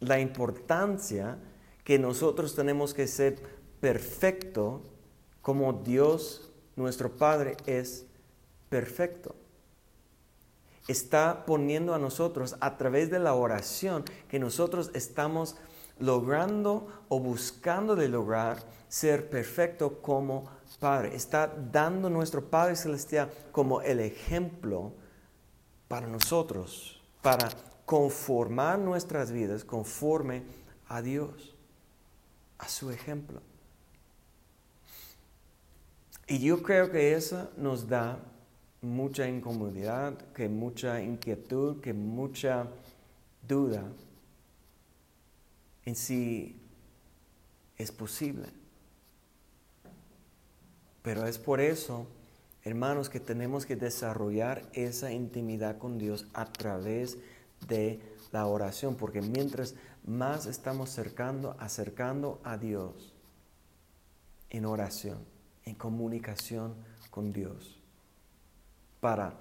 [0.00, 1.38] la importancia
[1.84, 3.40] que nosotros tenemos que ser
[3.86, 4.82] perfecto
[5.42, 8.04] como Dios, nuestro Padre, es
[8.68, 9.36] perfecto
[10.88, 15.56] está poniendo a nosotros a través de la oración que nosotros estamos
[15.98, 21.16] logrando o buscando de lograr ser perfecto como Padre.
[21.16, 24.92] Está dando nuestro Padre Celestial como el ejemplo
[25.88, 27.48] para nosotros, para
[27.84, 30.42] conformar nuestras vidas conforme
[30.88, 31.54] a Dios,
[32.58, 33.40] a su ejemplo.
[36.26, 38.18] Y yo creo que eso nos da
[38.80, 42.66] mucha incomodidad, que mucha inquietud, que mucha
[43.46, 43.84] duda
[45.84, 46.56] en si
[47.78, 48.48] es posible.
[51.02, 52.08] Pero es por eso,
[52.64, 57.16] hermanos, que tenemos que desarrollar esa intimidad con Dios a través
[57.68, 58.00] de
[58.32, 63.14] la oración, porque mientras más estamos acercando, acercando a Dios
[64.50, 65.35] en oración,
[65.66, 66.74] en comunicación
[67.10, 67.78] con Dios,
[69.00, 69.34] para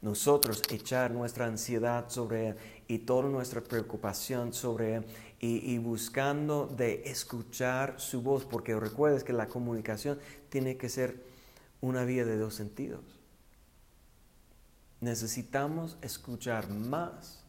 [0.00, 2.56] nosotros echar nuestra ansiedad sobre Él
[2.88, 5.04] y toda nuestra preocupación sobre Él
[5.38, 11.24] y, buscando de escuchar su voz, porque recuerdes que la comunicación tiene que ser
[11.80, 13.00] una vía de dos sentidos.
[15.00, 17.42] Necesitamos escuchar más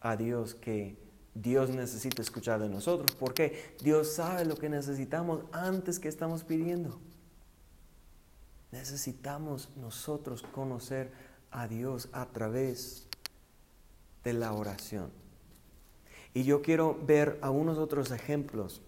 [0.00, 0.96] a Dios que
[1.34, 7.00] Dios necesita escuchar de nosotros, porque Dios sabe lo que necesitamos antes que estamos pidiendo.
[8.72, 11.12] Necesitamos nosotros conocer
[11.50, 13.06] a Dios a través
[14.24, 15.10] de la oración.
[16.34, 18.82] Y yo quiero ver algunos otros ejemplos.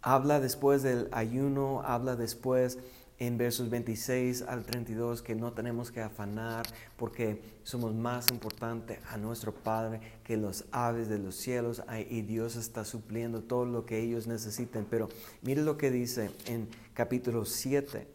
[0.00, 2.78] Habla después del ayuno, habla después
[3.18, 9.16] en versos 26 al 32 que no tenemos que afanar porque somos más importantes a
[9.16, 14.00] nuestro Padre que los aves de los cielos y Dios está supliendo todo lo que
[14.00, 14.86] ellos necesiten.
[14.88, 15.08] Pero
[15.42, 18.06] mire lo que dice en capítulo 7,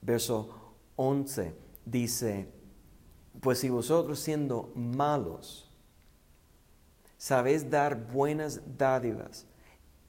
[0.00, 2.48] verso 11, dice,
[3.40, 5.68] pues si vosotros siendo malos
[7.16, 9.46] sabéis dar buenas dádivas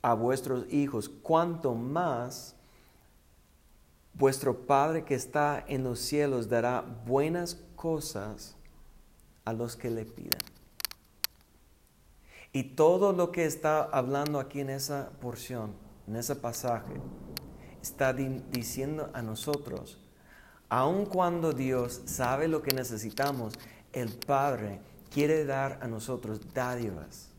[0.01, 2.55] a vuestros hijos, cuanto más
[4.13, 8.55] vuestro Padre que está en los cielos dará buenas cosas
[9.45, 10.41] a los que le pidan.
[12.51, 15.73] Y todo lo que está hablando aquí en esa porción,
[16.07, 16.93] en ese pasaje,
[17.81, 19.99] está diciendo a nosotros,
[20.69, 23.53] aun cuando Dios sabe lo que necesitamos,
[23.91, 27.29] el Padre quiere dar a nosotros dádivas,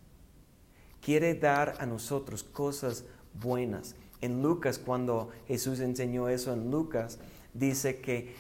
[1.01, 7.19] quiere dar a nosotros cosas buenas en Lucas, cuando Jesús enseñó eso en Lucas,
[7.53, 8.35] dice que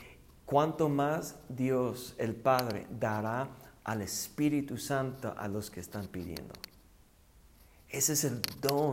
[0.46, 3.48] cuanto más Dios, el Padre, dará
[3.84, 6.54] al Espíritu Santo a los que están pidiendo.
[7.88, 8.92] Ese es el don,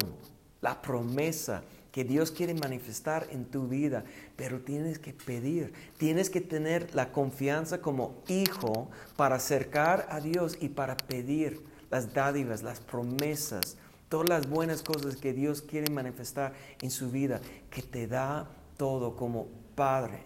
[0.61, 4.03] la promesa que Dios quiere manifestar en tu vida,
[4.35, 10.57] pero tienes que pedir, tienes que tener la confianza como hijo para acercar a Dios
[10.61, 13.75] y para pedir las dádivas, las promesas,
[14.11, 18.45] todas las buenas cosas que Dios quiere manifestar en su vida, que te da
[18.75, 20.19] todo como Padre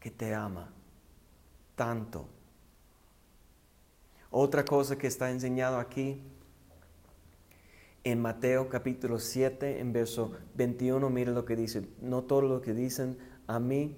[0.00, 0.72] que te ama
[1.74, 2.26] tanto.
[4.30, 6.22] Otra cosa que está enseñado aquí
[8.02, 11.86] En Mateo capítulo 7, en verso 21, mire lo que dice.
[12.00, 13.94] No todo lo que dicen a mí,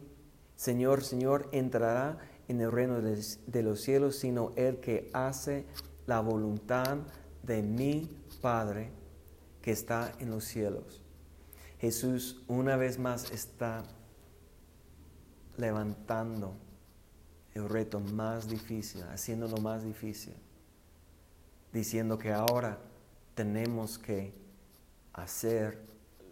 [0.56, 5.66] Señor, Señor, entrará en el reino de los cielos, sino el que hace
[6.06, 6.98] la voluntad
[7.42, 8.08] de mi
[8.40, 8.90] Padre
[9.62, 11.02] que está en los cielos.
[11.78, 13.84] Jesús una vez más está
[15.56, 16.54] levantando
[17.54, 20.34] el reto más difícil, haciéndolo más difícil,
[21.72, 22.78] diciendo que ahora
[23.34, 24.32] tenemos que
[25.12, 25.80] hacer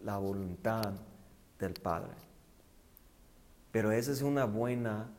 [0.03, 0.93] la voluntad
[1.59, 2.13] del Padre.
[3.71, 5.09] Pero esa es una buena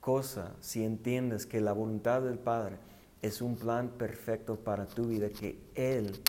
[0.00, 2.78] cosa si entiendes que la voluntad del Padre
[3.24, 6.20] es un plan perfecto para tu vida que Él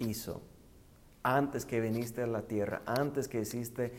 [0.00, 0.42] hizo
[1.22, 3.92] antes que viniste a la tierra, antes que hiciste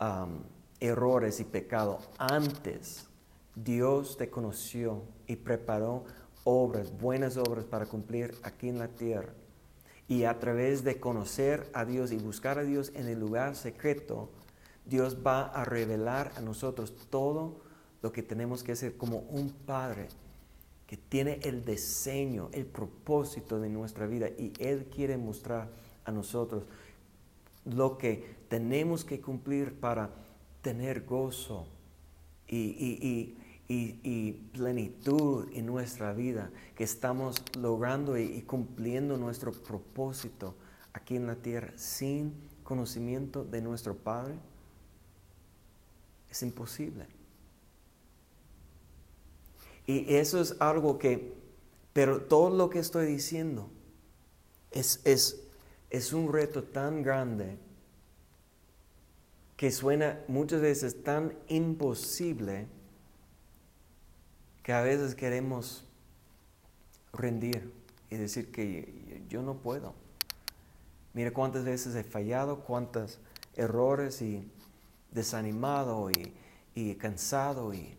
[0.00, 0.38] um,
[0.80, 3.08] errores y pecado, antes
[3.54, 6.04] Dios te conoció y preparó
[6.44, 9.34] obras, buenas obras para cumplir aquí en la tierra.
[10.08, 14.30] Y a través de conocer a Dios y buscar a Dios en el lugar secreto,
[14.86, 17.60] Dios va a revelar a nosotros todo
[18.00, 20.08] lo que tenemos que hacer como un padre
[20.92, 25.70] que tiene el diseño, el propósito de nuestra vida y Él quiere mostrar
[26.04, 26.64] a nosotros
[27.64, 30.10] lo que tenemos que cumplir para
[30.60, 31.66] tener gozo
[32.46, 33.38] y,
[34.52, 40.54] plenitud en nuestra vida, que estamos logrando y cumpliendo nuestro propósito
[40.92, 44.34] aquí en la tierra sin conocimiento de nuestro Padre,
[46.28, 47.21] es imposible.
[49.86, 51.32] Y eso es algo que,
[51.92, 53.68] pero todo lo que estoy diciendo
[54.70, 55.42] es, es,
[55.90, 57.58] es un reto tan grande
[59.56, 62.66] que suena muchas veces tan imposible
[64.62, 65.84] que a veces queremos
[67.12, 67.72] rendir
[68.10, 69.94] y decir que yo no puedo.
[71.14, 73.18] Mira cuántas veces he fallado, cuántos
[73.54, 74.48] errores y
[75.10, 76.10] desanimado
[76.74, 77.96] y cansado y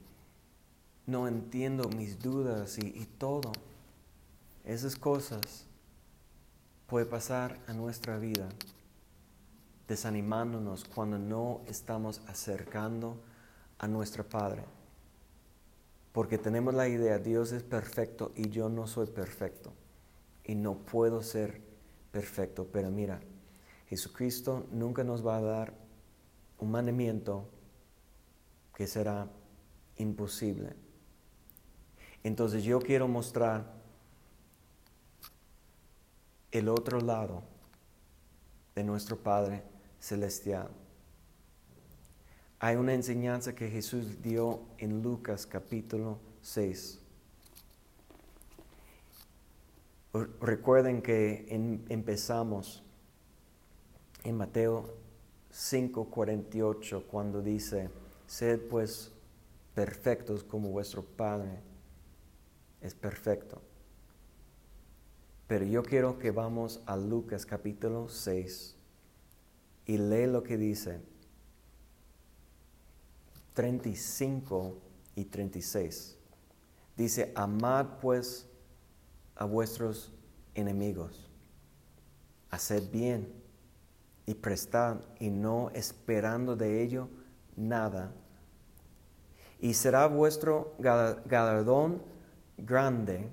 [1.06, 3.52] no entiendo mis dudas y, todo.
[4.64, 5.66] Esas cosas
[6.88, 8.48] puede pasar a nuestra vida
[9.88, 13.18] desanimándonos cuando no estamos acercando
[13.80, 14.64] a nuestro Padre.
[16.14, 19.74] Porque tenemos la idea, Dios es perfecto y yo no soy perfecto.
[20.46, 21.62] Y no puedo ser
[22.12, 22.68] perfecto.
[22.72, 23.20] Pero mira,
[23.88, 25.74] Jesucristo nunca nos va a dar
[26.60, 27.50] un mandamiento
[28.74, 29.28] que será
[29.98, 30.76] imposible.
[32.24, 33.74] Entonces yo quiero mostrar
[36.52, 37.44] el otro lado
[38.76, 39.64] de nuestro Padre
[40.00, 40.70] Celestial.
[42.60, 47.00] Hay una enseñanza que Jesús dio en Lucas capítulo 6.
[50.40, 51.48] Recuerden que
[51.90, 52.84] empezamos
[54.24, 54.96] en Mateo
[55.52, 57.90] 5:48 cuando dice,
[58.28, 59.12] sed pues
[59.74, 61.73] perfectos como vuestro Padre
[62.84, 63.62] es perfecto.
[65.48, 68.76] Pero yo quiero que vamos a Lucas capítulo 6
[69.86, 71.02] y lee lo que dice
[73.54, 74.78] 35
[75.16, 76.18] y 36.
[76.98, 78.48] Dice, amad pues
[79.36, 80.14] a vuestros
[80.56, 81.30] enemigos,
[82.50, 83.32] haced bien
[84.26, 87.10] y prestad y no esperando de ello
[87.56, 88.14] nada.
[89.60, 92.13] Y será vuestro galardón
[92.58, 93.30] grande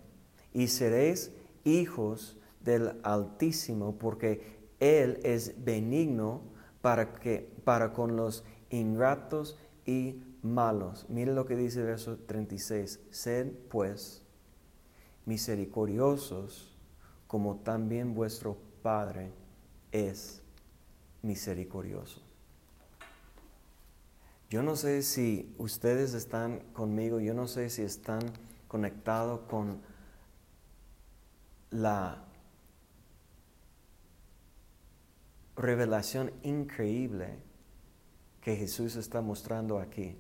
[0.53, 1.33] y seréis
[1.65, 6.43] hijos del Altísimo, porque Él es benigno
[6.81, 11.07] para, que, para con los ingratos y malos.
[11.09, 13.01] Mire lo que dice el verso 36.
[13.11, 14.23] Sed pues
[15.27, 16.77] misericordiosos,
[17.27, 19.31] como también vuestro Padre
[19.93, 20.43] es
[21.23, 22.23] misericordioso.
[24.49, 28.21] Yo no sé si ustedes están conmigo, yo no sé si están
[28.71, 29.81] conectado con
[31.71, 32.25] la
[35.57, 37.43] revelación increíble
[38.41, 40.17] que Jesús está mostrando aquí.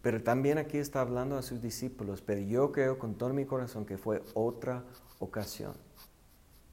[0.00, 3.84] Pero también aquí está hablando a sus discípulos, pero yo creo con todo mi corazón
[3.84, 4.84] que fue otra
[5.18, 5.74] ocasión.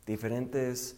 [0.06, 0.96] Diferentes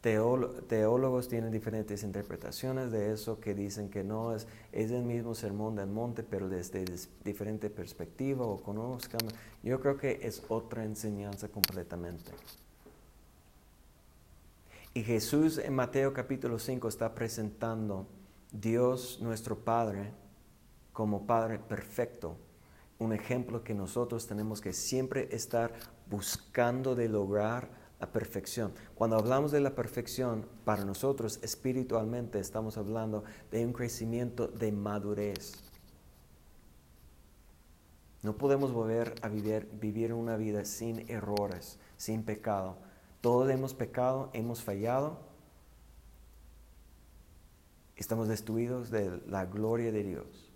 [0.00, 5.74] teólogos tienen diferentes interpretaciones de eso que dicen que no es, es el mismo sermón
[5.74, 6.84] del monte, pero desde
[7.24, 9.34] diferente perspectiva o con nuevos cambios.
[9.62, 12.30] Yo creo que es otra enseñanza completamente.
[14.94, 18.06] Y Jesús en Mateo capítulo 5 está presentando
[18.52, 20.12] Dios nuestro Padre
[20.92, 22.36] como Padre perfecto,
[22.98, 25.72] un ejemplo que nosotros tenemos que siempre estar
[26.10, 28.72] buscando de lograr la perfección.
[28.94, 35.54] Cuando hablamos de la perfección, para nosotros espiritualmente estamos hablando de un crecimiento de madurez.
[38.22, 42.78] No podemos volver a vivir, vivir una vida sin errores, sin pecado.
[43.20, 45.18] Todos hemos pecado, hemos fallado.
[47.96, 50.52] Estamos destruidos de la gloria de Dios.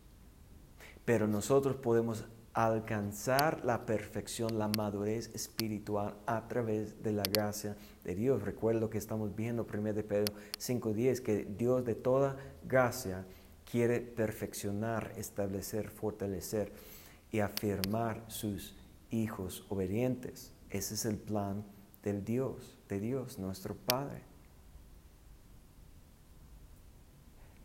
[1.04, 2.24] Pero nosotros podemos
[2.54, 8.42] alcanzar la perfección, la madurez espiritual a través de la gracia de Dios.
[8.42, 13.24] Recuerdo que estamos viendo 1 de Pedro 5.10, que Dios de toda gracia
[13.70, 16.72] quiere perfeccionar, establecer, fortalecer
[17.30, 18.74] y afirmar sus
[19.10, 20.52] hijos obedientes.
[20.68, 21.64] Ese es el plan
[22.02, 24.22] del Dios, de Dios, nuestro Padre.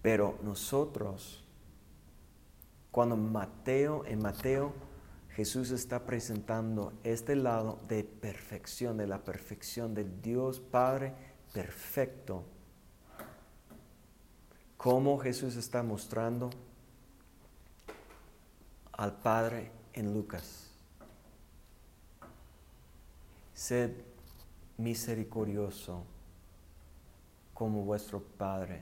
[0.01, 1.43] Pero nosotros
[2.97, 4.73] cuando Mateo, en Mateo,
[5.35, 11.13] Jesús está presentando este lado de perfección, de la perfección del Dios Padre
[11.53, 12.43] perfecto.
[14.77, 16.49] ¿Cómo Jesús está mostrando
[18.93, 20.71] al Padre en Lucas?
[23.53, 23.91] Sed
[24.79, 26.03] misericordioso
[27.53, 28.81] como vuestro Padre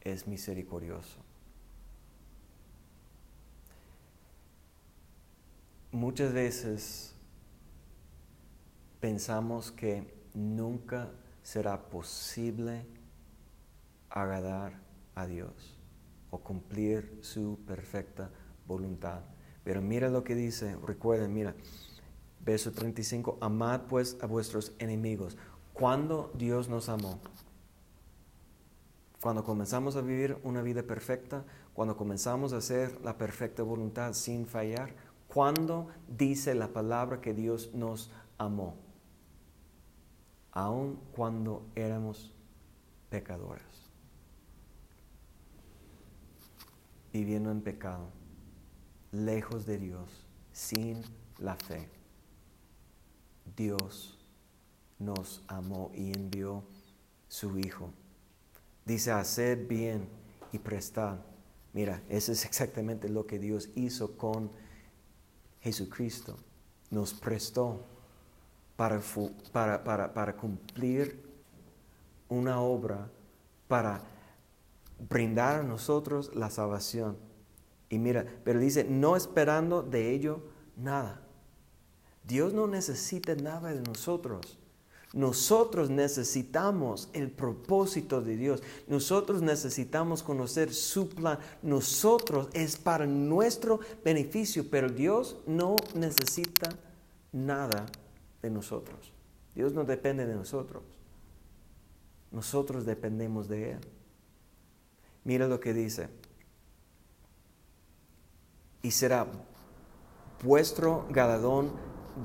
[0.00, 1.23] es misericordioso.
[5.94, 7.14] Muchas veces
[9.00, 11.10] pensamos que nunca
[11.42, 12.84] será posible
[14.10, 14.80] agradar
[15.14, 15.78] a Dios
[16.30, 18.30] o cumplir su perfecta
[18.66, 19.20] voluntad.
[19.62, 21.54] Pero mira lo que dice, recuerden, mira,
[22.44, 25.36] verso 35, amad pues a vuestros enemigos.
[25.72, 27.20] ¿Cuándo Dios nos amó?
[29.20, 34.46] Cuando comenzamos a vivir una vida perfecta, cuando comenzamos a hacer la perfecta voluntad sin
[34.46, 34.92] fallar,
[35.34, 38.08] ¿Cuándo dice la palabra que Dios nos
[38.38, 38.76] amó?
[40.52, 42.32] Aun cuando éramos
[43.10, 43.90] pecadores,
[47.12, 48.10] viviendo en pecado,
[49.10, 51.02] lejos de Dios, sin
[51.40, 51.88] la fe.
[53.56, 54.16] Dios
[55.00, 56.62] nos amó y envió
[57.26, 57.90] su Hijo.
[58.84, 60.08] Dice, haced bien
[60.52, 61.18] y prestad.
[61.72, 64.52] Mira, eso es exactamente lo que Dios hizo con
[65.64, 66.36] Jesucristo
[66.90, 67.80] nos prestó
[68.76, 69.00] para,
[69.82, 71.24] para, para, cumplir
[72.28, 73.10] una obra,
[73.66, 74.02] para
[75.08, 77.16] brindar a nosotros la salvación.
[77.88, 80.42] Y mira, pero dice, no esperando de ello
[80.76, 81.22] nada.
[82.24, 84.58] Dios no necesita nada de nosotros.
[85.14, 88.64] Nosotros necesitamos el propósito de Dios.
[88.88, 91.38] Nosotros necesitamos conocer su plan.
[91.62, 96.68] Nosotros es para nuestro beneficio, pero Dios no necesita
[97.30, 97.86] nada
[98.42, 99.12] de nosotros.
[99.54, 100.82] Dios no depende de nosotros.
[102.32, 103.80] Nosotros dependemos de Él.
[105.22, 106.08] Mira lo que dice.
[108.82, 109.28] Y será
[110.42, 111.70] vuestro galardón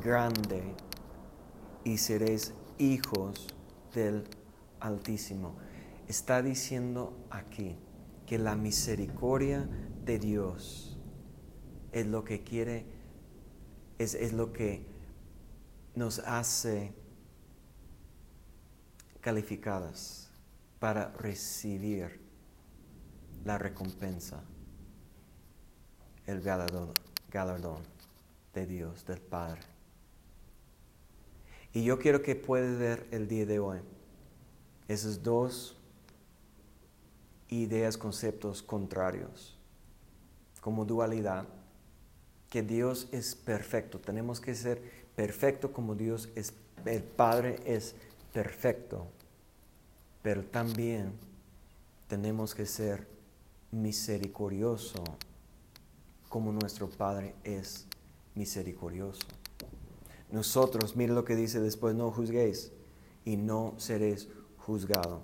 [0.03, 0.63] grande
[1.83, 3.47] y seréis hijos
[3.93, 4.23] del
[4.79, 5.55] Altísimo.
[6.07, 7.77] Está diciendo aquí
[8.25, 9.69] que la misericordia
[10.05, 10.97] de Dios
[11.91, 12.85] es lo que quiere,
[13.99, 14.85] es, es lo que
[15.95, 16.93] nos hace
[19.21, 20.31] calificadas
[20.79, 22.21] para recibir
[23.43, 24.43] la recompensa,
[26.25, 26.93] el galardón,
[27.29, 27.83] galardón
[28.53, 29.78] de Dios, del Padre.
[31.73, 33.79] Y yo quiero que puedas ver el día de hoy
[34.87, 35.77] esas dos
[37.47, 39.55] ideas, conceptos contrarios,
[40.61, 41.47] como dualidad,
[42.49, 44.81] que Dios es perfecto, tenemos que ser
[45.15, 46.53] perfecto como Dios es,
[46.85, 47.95] el Padre es
[48.33, 49.05] perfecto,
[50.23, 51.13] pero también
[52.07, 53.07] tenemos que ser
[53.71, 55.03] misericordioso
[56.29, 57.85] como nuestro Padre es
[58.33, 59.27] misericordioso.
[60.31, 62.71] Nosotros, mire lo que dice después, no juzguéis
[63.25, 65.23] y no seréis juzgado.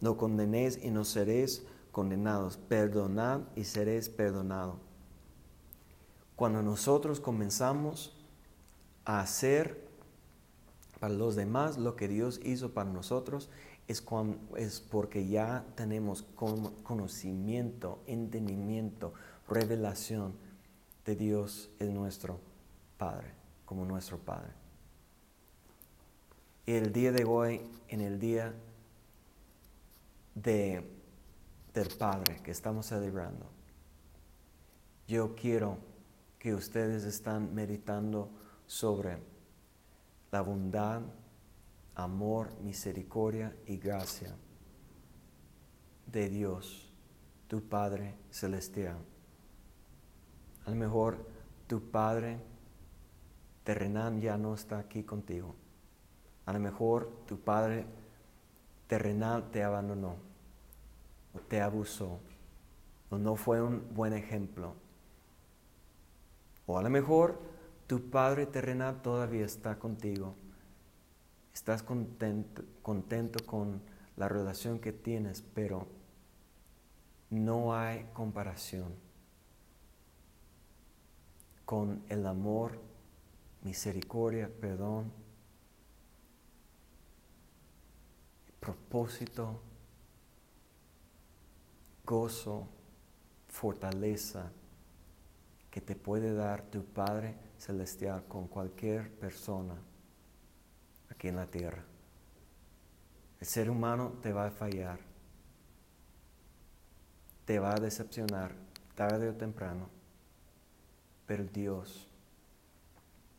[0.00, 2.56] No condenéis y no seréis condenados.
[2.56, 4.78] Perdonad y seréis perdonado.
[6.34, 8.16] Cuando nosotros comenzamos
[9.04, 9.86] a hacer
[10.98, 13.50] para los demás lo que Dios hizo para nosotros,
[13.86, 14.02] es,
[14.56, 16.22] es porque ya tenemos
[16.84, 19.12] conocimiento, entendimiento,
[19.48, 20.34] revelación
[21.04, 22.38] de Dios es nuestro
[22.98, 23.37] Padre
[23.68, 24.50] como nuestro Padre.
[26.64, 28.54] Y el día de hoy, en el día
[30.34, 30.90] de,
[31.74, 33.44] del Padre que estamos celebrando,
[35.06, 35.76] yo quiero
[36.38, 38.30] que ustedes están meditando
[38.66, 39.18] sobre
[40.30, 41.02] la bondad,
[41.94, 44.34] amor, misericordia y gracia
[46.06, 46.90] de Dios,
[47.48, 48.96] tu Padre Celestial.
[50.64, 51.18] A lo mejor
[51.66, 52.47] tu Padre
[53.68, 55.54] terrenal ya no está aquí contigo.
[56.46, 57.84] A lo mejor tu Padre
[58.86, 60.16] terrenal te abandonó
[61.34, 62.18] o te abusó
[63.10, 64.72] o no fue un buen ejemplo.
[66.64, 67.42] O a lo mejor
[67.86, 70.34] tu Padre terrenal todavía está contigo.
[71.52, 73.82] Estás contento, contento con
[74.16, 75.86] la relación que tienes, pero
[77.28, 78.94] no hay comparación
[81.66, 82.88] con el amor,
[83.62, 85.12] misericordia, perdón,
[88.60, 89.60] propósito,
[92.04, 92.68] gozo,
[93.48, 94.50] fortaleza
[95.70, 99.74] que te puede dar tu Padre Celestial con cualquier persona
[101.10, 101.84] aquí en la tierra.
[103.40, 104.98] El ser humano te va a fallar,
[107.44, 108.54] te va a decepcionar
[108.94, 109.88] tarde o temprano,
[111.26, 112.07] pero Dios,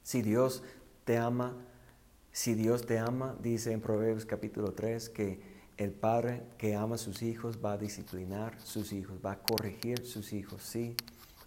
[0.03, 0.63] si Dios
[1.03, 1.55] te ama,
[2.31, 5.41] si Dios te ama, dice en Proverbios capítulo 3 que
[5.77, 10.05] el padre que ama a sus hijos va a disciplinar sus hijos, va a corregir
[10.05, 10.61] sus hijos.
[10.61, 10.95] Sí,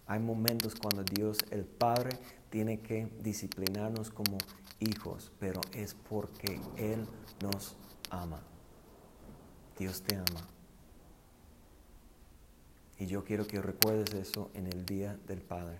[0.05, 2.17] hay momentos cuando Dios, el Padre,
[2.49, 4.37] tiene que disciplinarnos como
[4.79, 7.05] hijos, pero es porque Él
[7.41, 7.75] nos
[8.09, 8.41] ama.
[9.77, 10.47] Dios te ama.
[12.99, 15.77] Y yo quiero que recuerdes eso en el día del Padre.